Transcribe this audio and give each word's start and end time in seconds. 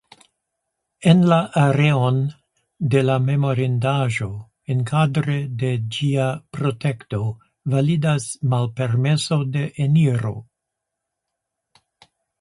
En 1.09 1.19
la 1.31 1.37
areon 1.63 2.15
de 2.95 3.03
la 3.09 3.17
memorindaĵo 3.25 4.29
enkadre 4.77 5.37
de 5.65 5.71
ĝia 5.99 6.25
protekto 6.59 7.21
validas 7.77 8.29
malpermeso 8.55 9.41
de 9.59 9.67
eniro. 9.89 10.37